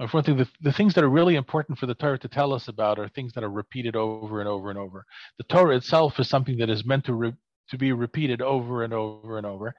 [0.00, 2.28] Uh, for one thing, the, the things that are really important for the Torah to
[2.28, 5.04] tell us about are things that are repeated over and over and over.
[5.38, 7.32] The Torah itself is something that is meant to re,
[7.70, 9.74] to be repeated over and over and over,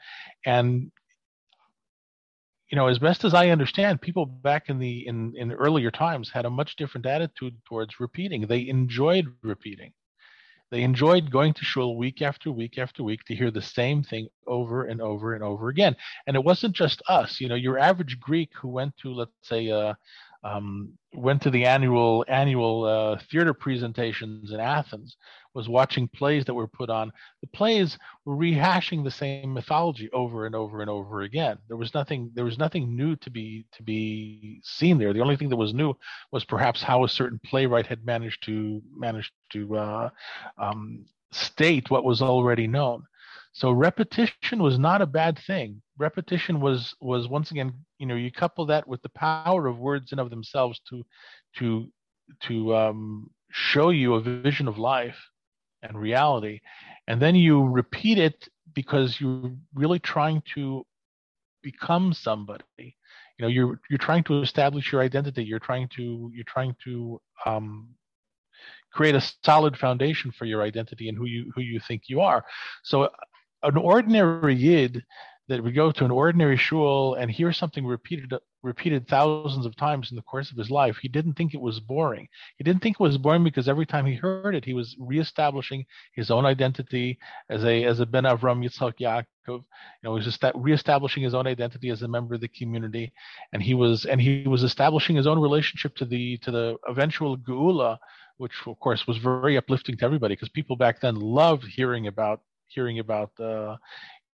[0.45, 0.91] and
[2.71, 6.29] you know, as best as I understand, people back in the in in earlier times
[6.29, 8.45] had a much different attitude towards repeating.
[8.45, 9.93] They enjoyed repeating.
[10.71, 14.27] They enjoyed going to shul week after week after week to hear the same thing
[14.45, 15.95] over and over and over again.
[16.27, 17.41] And it wasn't just us.
[17.41, 19.95] You know, your average Greek who went to, let's say, uh,
[20.43, 25.17] um, went to the annual annual uh, theater presentations in Athens,
[25.53, 27.11] was watching plays that were put on.
[27.41, 31.57] The plays were rehashing the same mythology over and over and over again.
[31.67, 35.13] There was nothing there was nothing new to be to be seen there.
[35.13, 35.95] The only thing that was new
[36.31, 40.09] was perhaps how a certain playwright had managed to managed to uh,
[40.57, 43.03] um, state what was already known.
[43.51, 45.81] So repetition was not a bad thing.
[45.97, 50.11] Repetition was was once again, you know, you couple that with the power of words
[50.11, 51.03] in of themselves to
[51.57, 51.91] to
[52.41, 55.17] to um, show you a vision of life
[55.83, 56.59] and reality,
[57.07, 60.85] and then you repeat it because you're really trying to
[61.61, 62.63] become somebody.
[62.77, 65.43] You know, you're you're trying to establish your identity.
[65.43, 67.89] You're trying to you're trying to um,
[68.91, 72.43] create a solid foundation for your identity and who you who you think you are.
[72.83, 73.09] So
[73.63, 75.03] an ordinary yid
[75.47, 80.11] that would go to an ordinary shul and hear something repeated repeated thousands of times
[80.11, 82.27] in the course of his life, he didn't think it was boring.
[82.57, 85.85] He didn't think it was boring because every time he heard it, he was reestablishing
[86.13, 87.19] his own identity
[87.49, 89.25] as a as a Ben Avram Yitzchak Yaakov.
[89.47, 89.63] You
[90.03, 93.13] know, he was just reestablishing his own identity as a member of the community,
[93.53, 97.37] and he was and he was establishing his own relationship to the to the eventual
[97.37, 97.97] Geula,
[98.37, 102.41] which of course was very uplifting to everybody because people back then loved hearing about
[102.67, 103.77] hearing about uh,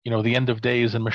[0.03, 1.09] you know the end of days and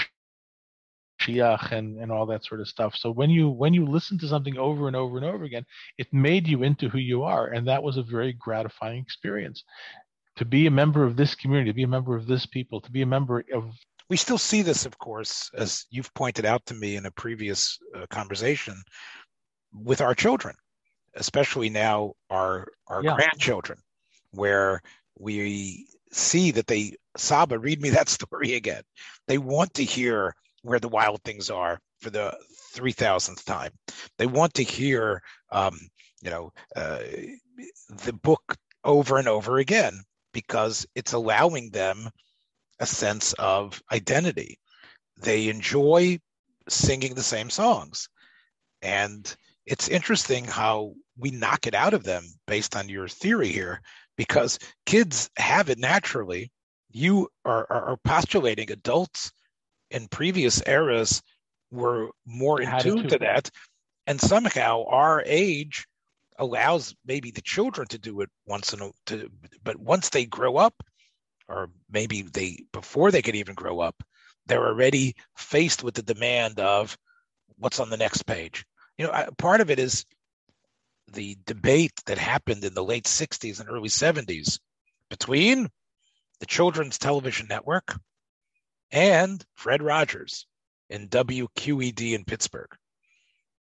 [1.21, 2.95] Mashiach and and all that sort of stuff.
[2.97, 5.65] So when you when you listen to something over and over and over again,
[5.99, 9.65] it made you into who you are, and that was a very gratifying experience.
[10.37, 12.91] To be a member of this community, to be a member of this people, to
[12.91, 13.65] be a member of
[14.11, 17.79] we still see this, of course, as you've pointed out to me in a previous
[17.97, 18.75] uh, conversation,
[19.73, 20.55] with our children,
[21.15, 23.15] especially now our our yeah.
[23.15, 23.79] grandchildren,
[24.33, 24.83] where
[25.19, 28.83] we see that they Saba, read me that story again.
[29.27, 32.35] They want to hear where the wild things are for the
[32.75, 33.71] 3000th time.
[34.19, 35.23] They want to hear,
[35.53, 35.79] um,
[36.23, 37.01] you know, uh,
[38.05, 40.01] the book over and over again
[40.33, 42.09] because it's allowing them
[42.81, 44.59] a sense of identity.
[45.21, 46.19] They enjoy
[46.69, 48.09] singing the same songs.
[48.81, 49.35] And
[49.67, 53.81] it's interesting how we knock it out of them based on your theory here,
[54.17, 56.51] because kids have it naturally.
[56.91, 59.31] You are, are, are postulating adults
[59.95, 61.23] in previous eras
[61.71, 63.49] were more in tune to that.
[64.07, 65.87] And somehow our age
[66.39, 69.31] allows maybe the children to do it once in a to,
[69.63, 70.75] but once they grow up,
[71.49, 74.03] or maybe they before they can even grow up,
[74.47, 76.99] they're already faced with the demand of
[77.57, 78.67] what's on the next page.
[78.99, 80.05] You know, part of it is
[81.13, 84.59] the debate that happened in the late 60s and early 70s
[85.09, 85.69] between
[86.41, 87.97] the Children's Television Network
[88.91, 90.47] and Fred Rogers
[90.91, 92.71] in WQED in Pittsburgh.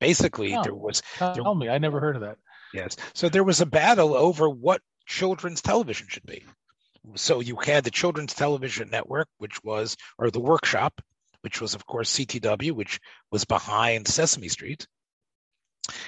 [0.01, 1.03] Basically, oh, there was.
[1.21, 2.39] Uh, tell there, me, I never heard of that.
[2.73, 2.97] Yes.
[3.15, 6.45] So there was a battle over what children's television should be.
[7.17, 11.01] So you had the Children's Television Network, which was, or the workshop,
[11.43, 14.87] which was, of course, CTW, which was behind Sesame Street.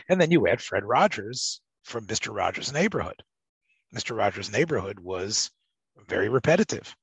[0.09, 2.35] And then you had Fred Rogers from Mr.
[2.35, 3.23] Rogers' Neighborhood.
[3.95, 4.17] Mr.
[4.17, 5.51] Rogers' Neighborhood was
[6.09, 6.95] very repetitive.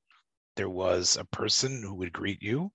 [0.60, 2.70] There was a person who would greet you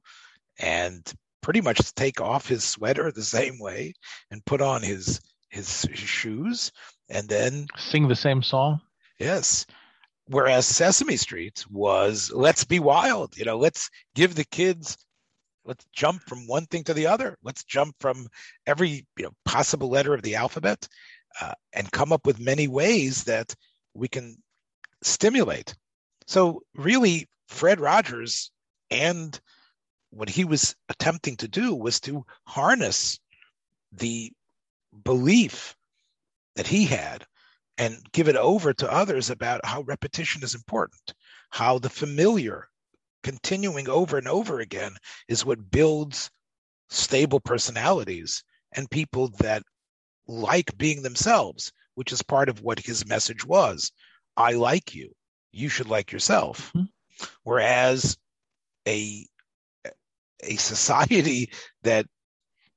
[0.58, 1.04] and
[1.42, 3.94] pretty much take off his sweater the same way
[4.32, 6.72] and put on his his, his shoes
[7.10, 8.82] and then sing the same song.
[9.20, 9.68] Yes.
[10.26, 14.98] Whereas Sesame Street was let's be wild, you know, let's give the kids
[15.64, 17.38] let's jump from one thing to the other.
[17.44, 18.28] Let's jump from
[18.66, 20.88] every you know, possible letter of the alphabet
[21.40, 23.54] uh, and come up with many ways that
[23.94, 24.38] we can
[25.04, 25.76] stimulate.
[26.26, 28.52] So really, Fred Rogers
[28.90, 29.40] and
[30.10, 33.20] what he was attempting to do was to harness
[33.92, 34.32] the
[35.04, 35.76] belief
[36.56, 37.26] that he had
[37.78, 41.14] and give it over to others about how repetition is important,
[41.50, 42.70] how the familiar
[43.24, 44.96] continuing over and over again
[45.28, 46.30] is what builds
[46.90, 49.64] stable personalities and people that
[50.28, 53.92] like being themselves, which is part of what his message was.
[54.38, 55.12] I like you.
[55.52, 56.72] You should like yourself.
[56.74, 56.86] Mm-hmm.
[57.44, 58.18] Whereas
[58.88, 59.26] a
[60.44, 61.50] a society
[61.84, 62.06] that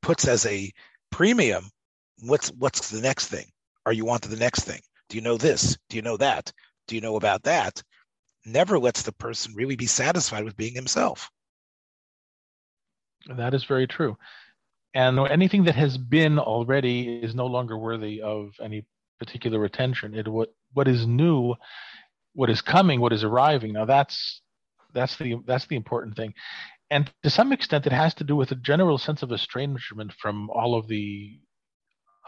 [0.01, 0.73] puts as a
[1.11, 1.71] premium
[2.21, 3.47] what's what's the next thing?
[3.87, 4.81] Are you on to the next thing?
[5.09, 5.77] Do you know this?
[5.89, 6.53] Do you know that?
[6.87, 7.83] Do you know about that?
[8.45, 11.31] Never lets the person really be satisfied with being himself.
[13.27, 14.17] That is very true.
[14.95, 18.87] And anything that has been already is no longer worthy of any
[19.19, 20.15] particular attention.
[20.15, 21.55] It what what is new
[22.39, 24.43] what is coming what is arriving now that's
[24.95, 26.33] that's the that's the important thing
[26.91, 30.49] and to some extent, it has to do with a general sense of estrangement from
[30.51, 31.39] all of the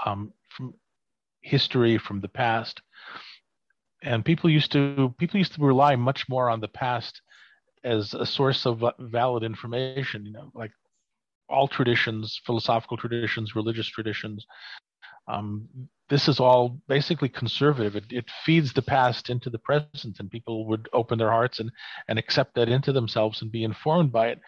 [0.04, 0.74] um, from
[1.40, 2.80] history, from the past.
[4.02, 7.20] And people used to people used to rely much more on the past
[7.84, 10.26] as a source of valid information.
[10.26, 10.72] You know, like
[11.48, 14.46] all traditions, philosophical traditions, religious traditions,
[15.28, 15.68] um,
[16.08, 17.96] this is all basically conservative.
[17.96, 21.70] It, it, feeds the past into the present, and people would open their hearts and,
[22.08, 24.40] and accept that into themselves and be informed by it.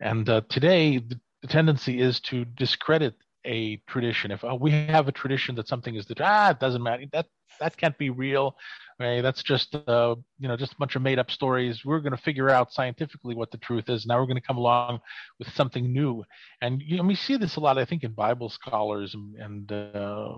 [0.00, 4.30] And uh, today, the, the, tendency is to discredit a tradition.
[4.30, 7.04] If uh, we have a tradition that something is the ah, it doesn't matter.
[7.12, 7.26] That
[7.60, 8.56] that can't be real.
[8.98, 9.22] Right?
[9.22, 11.84] That's just uh, you know just a bunch of made up stories.
[11.84, 14.06] We're going to figure out scientifically what the truth is.
[14.06, 15.00] Now we're going to come along
[15.38, 16.24] with something new.
[16.60, 19.72] And you know, we see this a lot, I think, in Bible scholars and, and
[19.72, 20.36] uh,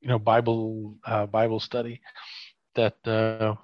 [0.00, 2.00] you know Bible uh, Bible study
[2.74, 3.54] that uh,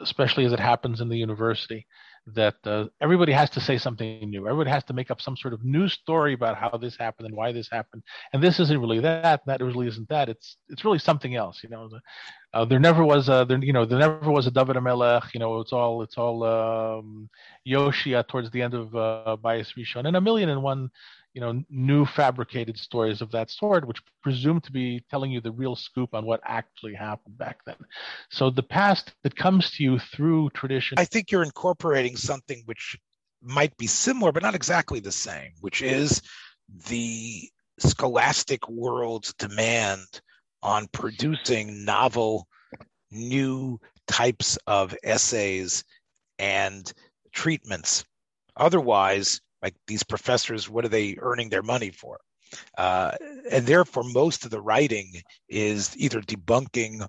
[0.00, 1.86] especially as it happens in the university
[2.34, 4.46] that uh, everybody has to say something new.
[4.46, 7.36] Everybody has to make up some sort of new story about how this happened and
[7.36, 8.02] why this happened.
[8.32, 9.42] And this isn't really that.
[9.46, 10.28] That really isn't that.
[10.28, 11.60] It's it's really something else.
[11.62, 11.88] You know,
[12.54, 13.62] uh, there never was a there.
[13.62, 15.34] You know, there never was a David Melech.
[15.34, 17.28] You know, it's all it's all um,
[17.66, 20.90] Yoshia towards the end of uh, Bayis Rishon and a million and one
[21.34, 25.52] you know new fabricated stories of that sort which presume to be telling you the
[25.52, 27.76] real scoop on what actually happened back then
[28.30, 32.98] so the past that comes to you through tradition i think you're incorporating something which
[33.42, 36.22] might be similar but not exactly the same which is
[36.88, 40.20] the scholastic world's demand
[40.62, 42.46] on producing novel
[43.10, 45.84] new types of essays
[46.38, 46.92] and
[47.32, 48.04] treatments.
[48.56, 52.18] Otherwise like these professors what are they earning their money for?
[52.76, 53.12] Uh,
[53.50, 55.12] and therefore most of the writing
[55.48, 57.06] is either debunking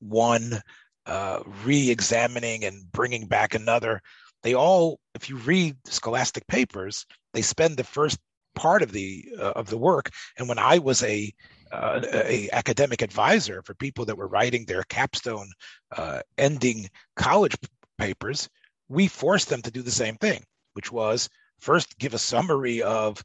[0.00, 0.60] one
[1.06, 4.00] uh, re-examining and bringing back another.
[4.42, 8.18] They all if you read scholastic papers they spend the first
[8.54, 10.10] part of the uh, of the work.
[10.38, 11.32] And when i was a
[11.72, 15.50] uh, a academic advisor for people that were writing their capstone
[15.96, 17.56] uh, ending college
[17.98, 18.48] papers
[18.88, 20.42] we forced them to do the same thing
[20.72, 21.28] which was
[21.60, 23.22] first give a summary of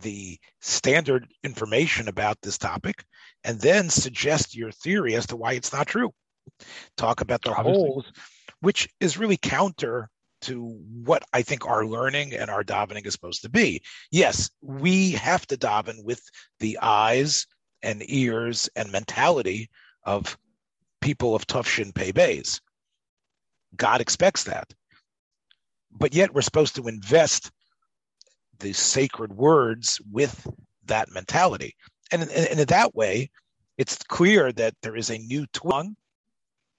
[0.00, 3.04] the standard information about this topic
[3.44, 6.10] and then suggest your theory as to why it's not true.
[6.96, 7.88] Talk about the Obviously.
[7.88, 8.12] holes,
[8.60, 10.08] which is really counter
[10.42, 13.82] to what I think our learning and our davening is supposed to be.
[14.10, 16.20] Yes, we have to daven with
[16.58, 17.46] the eyes
[17.82, 19.68] and ears and mentality
[20.04, 20.36] of
[21.00, 22.60] people of Tufshin Pei Bays.
[23.76, 24.72] God expects that.
[25.90, 27.50] But yet we're supposed to invest
[28.58, 30.46] the sacred words with
[30.86, 31.74] that mentality.
[32.10, 33.30] And, and, and in that way,
[33.78, 35.96] it's clear that there is a new tongue,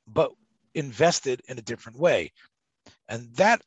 [0.07, 0.31] but
[0.73, 2.31] invested in a different way.
[3.09, 3.61] And that,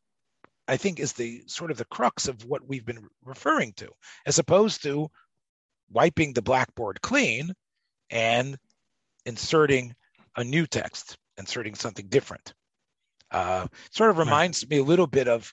[0.69, 3.89] I think, is the sort of the crux of what we've been referring to,
[4.27, 5.11] as opposed to
[5.91, 7.53] wiping the blackboard clean
[8.11, 8.57] and
[9.25, 9.95] inserting
[10.37, 12.55] a new text, inserting something different.
[13.31, 14.71] Uh, sort of reminds right.
[14.71, 15.53] me a little bit of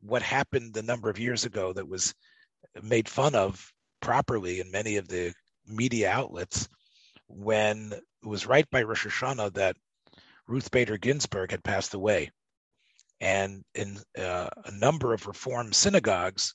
[0.00, 2.14] what happened a number of years ago that was
[2.82, 5.32] made fun of properly in many of the
[5.66, 6.68] media outlets
[7.26, 9.76] when it was right by Rosh Hashanah that
[10.46, 12.30] Ruth Bader Ginsburg had passed away.
[13.20, 16.54] And in uh, a number of Reform synagogues,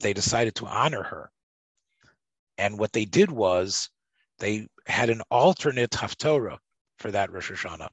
[0.00, 1.30] they decided to honor her.
[2.58, 3.88] And what they did was
[4.40, 6.58] they had an alternate Haftorah
[6.98, 7.88] for that Rosh Hashanah.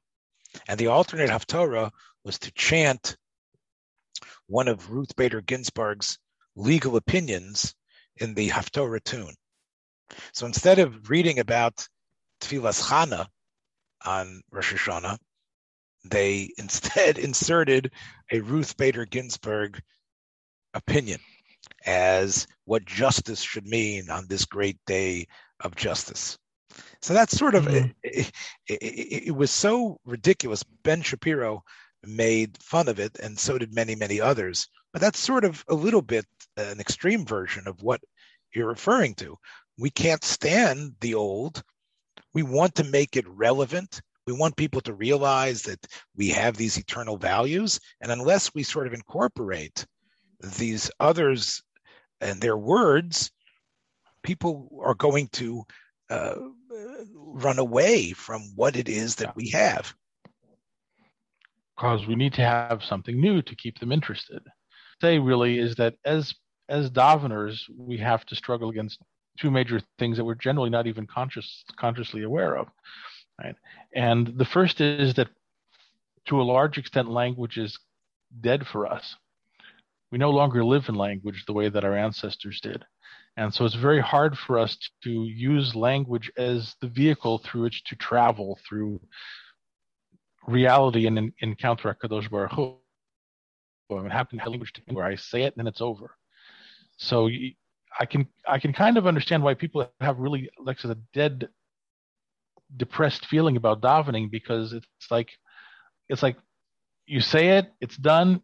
[0.67, 1.91] And the alternate Haftorah
[2.23, 3.15] was to chant
[4.47, 6.17] one of Ruth Bader Ginsburg's
[6.55, 7.75] legal opinions
[8.17, 9.35] in the Haftorah tune.
[10.33, 11.87] So instead of reading about
[12.41, 13.27] Tfilas Chana
[14.03, 15.17] on Rosh Hashanah,
[16.05, 17.91] they instead inserted
[18.31, 19.79] a Ruth Bader Ginsburg
[20.73, 21.19] opinion
[21.85, 25.27] as what justice should mean on this great day
[25.61, 26.37] of justice.
[27.01, 27.91] So that's sort of mm-hmm.
[28.03, 28.31] it,
[28.67, 30.63] it, it, was so ridiculous.
[30.83, 31.63] Ben Shapiro
[32.03, 34.67] made fun of it, and so did many, many others.
[34.91, 36.25] But that's sort of a little bit
[36.57, 38.01] an extreme version of what
[38.53, 39.37] you're referring to.
[39.77, 41.61] We can't stand the old.
[42.33, 44.01] We want to make it relevant.
[44.25, 47.79] We want people to realize that we have these eternal values.
[48.01, 49.85] And unless we sort of incorporate
[50.57, 51.61] these others
[52.21, 53.31] and their words,
[54.23, 55.63] people are going to
[56.09, 56.35] uh,
[57.13, 59.93] run away from what it is that we have
[61.75, 64.41] because we need to have something new to keep them interested.
[65.01, 66.33] Say really is that as
[66.67, 68.99] as daveners, we have to struggle against
[69.39, 72.67] two major things that we're generally not even conscious consciously aware of.
[73.41, 73.55] Right?
[73.93, 75.27] And the first is that
[76.27, 77.77] to a large extent language is
[78.41, 79.15] dead for us.
[80.11, 82.85] We no longer live in language the way that our ancestors did.
[83.37, 87.83] And so it's very hard for us to use language as the vehicle through which
[87.85, 89.01] to travel through
[90.47, 92.75] reality and encounter Hakadosh Baruch Hu.
[93.89, 96.15] It happened in language where I say it and then it's over.
[96.97, 97.29] So
[97.99, 101.49] I can I can kind of understand why people have really like a dead,
[102.75, 105.29] depressed feeling about davening because it's like
[106.09, 106.37] it's like
[107.05, 108.41] you say it, it's done,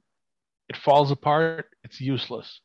[0.72, 2.62] it falls apart, it's useless.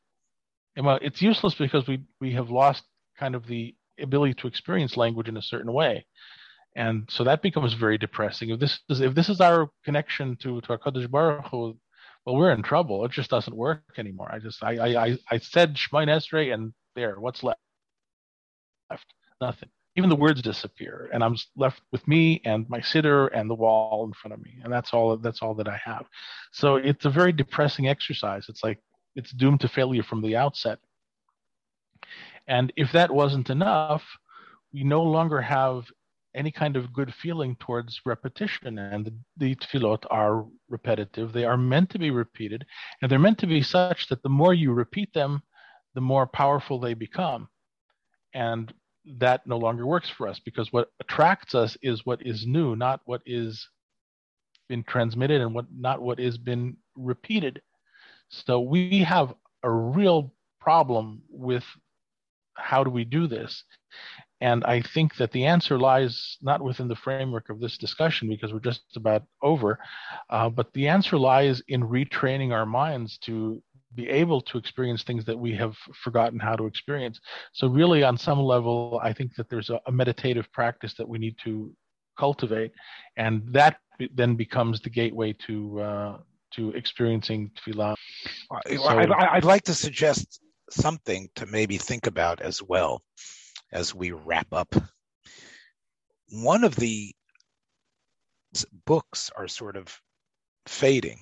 [0.77, 2.83] And well, it's useless because we we have lost
[3.19, 6.05] kind of the ability to experience language in a certain way
[6.77, 8.51] and so that becomes very depressing.
[8.51, 11.79] If this is if this is our connection to to Hakadosh Baruch Hu,
[12.27, 13.05] well, we're in trouble.
[13.07, 14.31] It just doesn't work anymore.
[14.31, 14.73] I just I
[15.07, 17.61] I I said Shemoneh Esrei, and there, what's left?
[18.91, 19.07] Left
[19.41, 19.71] nothing.
[19.97, 24.05] Even the words disappear, and I'm left with me and my Siddur and the wall
[24.07, 25.16] in front of me, and that's all.
[25.16, 26.07] That's all that I have.
[26.53, 28.47] So it's a very depressing exercise.
[28.49, 28.78] It's like
[29.14, 30.78] it's doomed to failure from the outset.
[32.47, 34.05] And if that wasn't enough,
[34.72, 35.84] we no longer have
[36.34, 38.78] any kind of good feeling towards repetition.
[38.78, 41.32] And the, the tefillot are repetitive.
[41.32, 42.66] They are meant to be repeated,
[43.01, 45.42] and they're meant to be such that the more you repeat them,
[45.94, 47.49] the more powerful they become.
[48.34, 48.72] And
[49.19, 53.01] that no longer works for us because what attracts us is what is new, not
[53.05, 53.69] what is
[54.69, 57.63] been transmitted and what not what is been repeated.
[58.29, 61.65] So we have a real problem with
[62.55, 63.63] how do we do this?
[64.41, 68.53] And I think that the answer lies not within the framework of this discussion because
[68.53, 69.79] we're just about over,
[70.29, 73.63] uh, but the answer lies in retraining our minds to
[73.97, 75.74] be able to experience things that we have
[76.05, 77.20] forgotten how to experience.
[77.53, 81.18] So, really, on some level, I think that there's a, a meditative practice that we
[81.18, 81.72] need to
[82.18, 82.72] cultivate,
[83.16, 83.78] and that
[84.14, 86.18] then becomes the gateway to uh,
[86.53, 87.97] to experiencing tefillah.
[88.68, 90.40] So, I'd, I'd like to suggest
[90.70, 93.03] something to maybe think about as well
[93.72, 94.74] as we wrap up.
[96.28, 97.14] One of the
[98.86, 100.01] books are sort of
[100.66, 101.20] fading,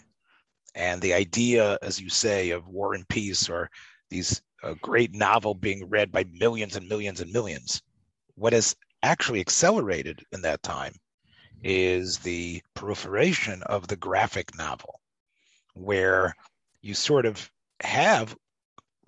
[0.74, 3.70] and the idea, as you say, of war and peace or
[4.10, 7.82] these a great novel being read by millions and millions and millions.
[8.34, 10.94] What has actually accelerated in that time
[11.62, 15.00] is the proliferation of the graphic novel,
[15.74, 16.34] where
[16.80, 17.50] you sort of
[17.80, 18.34] have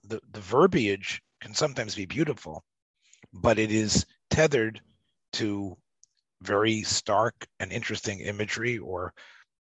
[0.05, 2.63] the, the verbiage can sometimes be beautiful,
[3.33, 4.81] but it is tethered
[5.33, 5.77] to
[6.43, 9.13] very stark and interesting imagery or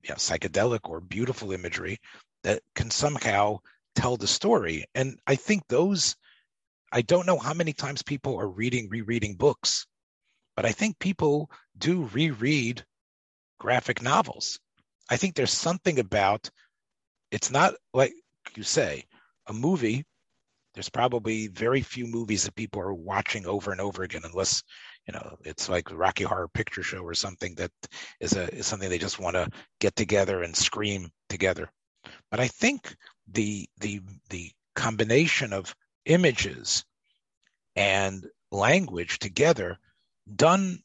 [0.03, 1.99] you know, psychedelic or beautiful imagery
[2.43, 3.59] that can somehow
[3.95, 4.85] tell the story.
[4.95, 6.15] And I think those,
[6.91, 9.85] I don't know how many times people are reading, rereading books,
[10.55, 12.83] but I think people do reread
[13.59, 14.59] graphic novels.
[15.09, 16.49] I think there's something about
[17.31, 18.13] it's not like
[18.55, 19.05] you say,
[19.47, 20.03] a movie.
[20.73, 24.63] There's probably very few movies that people are watching over and over again, unless
[25.09, 27.71] you know it's like a Rocky Horror Picture Show or something that
[28.19, 29.49] is a is something they just want to
[29.79, 31.71] get together and scream together.
[32.29, 32.95] But I think
[33.27, 36.85] the the the combination of images
[37.75, 39.79] and language together
[40.35, 40.77] done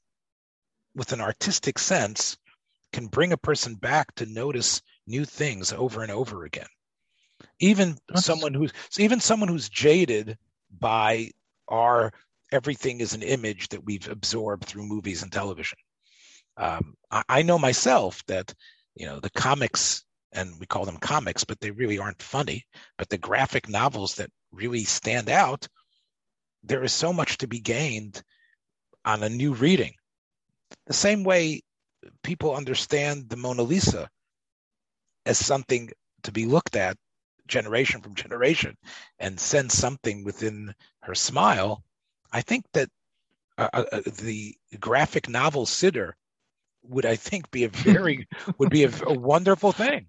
[0.95, 2.39] with an artistic sense
[2.95, 6.67] can bring a person back to notice new things over and over again
[7.61, 8.25] even That's...
[8.25, 10.39] someone who's even someone who's jaded
[10.71, 11.31] by
[11.69, 12.13] our
[12.53, 15.79] everything is an image that we've absorbed through movies and television
[16.57, 18.55] um, I, I know myself that
[18.95, 22.65] you know the comics and we call them comics, but they really aren't funny.
[22.99, 25.69] But the graphic novels that really stand out,
[26.65, 28.21] there is so much to be gained
[29.05, 29.95] on a new reading.
[30.87, 31.63] The same way
[32.23, 34.09] people understand the Mona Lisa
[35.25, 35.91] as something
[36.25, 36.97] to be looked at
[37.47, 38.77] generation from generation
[39.19, 41.85] and sense something within her smile.
[42.35, 42.91] I think that
[43.57, 46.13] uh, uh, uh the graphic novel Siddur
[46.83, 48.29] would I think be a very
[48.59, 50.09] would be a, a wonderful thing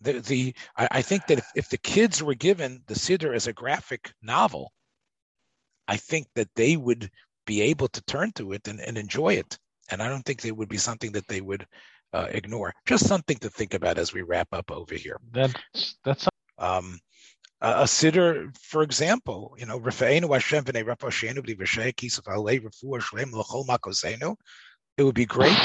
[0.00, 3.46] the, the I, I think that if, if the kids were given the Siddur as
[3.46, 4.72] a graphic novel,
[5.88, 7.10] I think that they would
[7.46, 9.58] be able to turn to it and, and enjoy it.
[9.90, 11.66] And I don't think it would be something that they would
[12.12, 12.72] uh, ignore.
[12.86, 15.16] Just something to think about as we wrap up over here.
[15.32, 16.28] That's that's
[16.58, 16.98] um,
[17.60, 22.60] a, a siddur, for example, you know, Rafa'enu Hashem v'nei Rafoshenu b'li v'shei kisaf alei
[22.60, 24.36] refuah shlem l'chol makosenu
[25.00, 25.56] it would be great.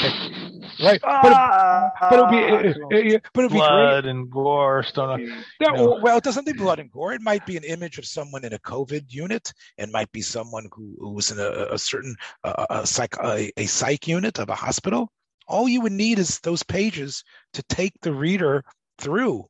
[0.82, 1.00] right.
[1.02, 3.58] But, it, ah, but it would be, eh, eh, eh, it, it, but it'd be
[3.58, 4.10] blood great.
[4.10, 4.82] and gore.
[4.82, 7.12] Stone, yeah, well, well, it doesn't be blood and gore.
[7.12, 9.52] It might be an image of someone in a COVID unit.
[9.76, 13.52] It might be someone who, who was in a, a certain uh, a psych a,
[13.58, 15.10] a psych unit of a hospital.
[15.46, 17.22] All you would need is those pages
[17.52, 18.64] to take the reader
[18.98, 19.44] through.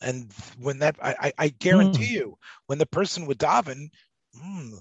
[0.00, 2.10] And when that, I, I guarantee mm.
[2.10, 3.88] you, when the person would daven,
[4.36, 4.78] mm,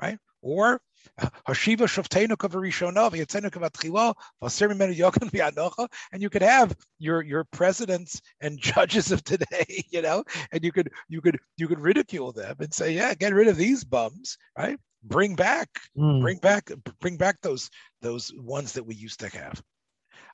[0.00, 0.18] right?
[0.40, 0.80] Or
[1.20, 7.44] Hashiva Shavtenu Kavarishona, Vyatzenu Kavatchila, Vasir Mimenu Yokan Vyanocha, and you could have your your
[7.44, 12.32] presidents and judges of today, you know, and you could you could you could ridicule
[12.32, 14.78] them and say, yeah, get rid of these bums, right?
[15.02, 16.22] Bring back, mm.
[16.22, 16.70] bring back,
[17.00, 17.70] bring back those
[18.00, 19.62] those ones that we used to have.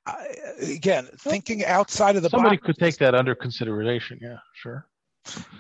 [0.06, 0.14] Uh,
[0.62, 2.38] again, thinking outside of the box.
[2.38, 4.18] somebody box, could take that under consideration.
[4.20, 4.86] Yeah, sure.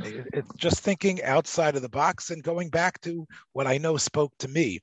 [0.02, 4.32] It's just thinking outside of the box and going back to what I know spoke
[4.38, 4.80] to me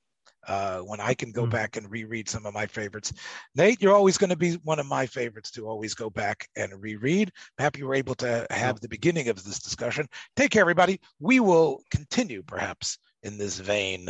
[0.47, 1.49] uh, when I can go mm.
[1.49, 3.11] back and reread some of my favorites.
[3.55, 6.71] Nate, you're always going to be one of my favorites to always go back and
[6.81, 7.31] reread.
[7.57, 10.07] I'm happy we're able to have the beginning of this discussion.
[10.35, 10.99] Take care, everybody.
[11.19, 14.09] We will continue perhaps in this vein.